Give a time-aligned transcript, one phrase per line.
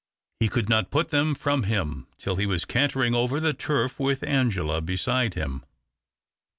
[0.39, 4.23] He could not put them from him till he was cantering over the turf with
[4.23, 5.63] Angela beside him.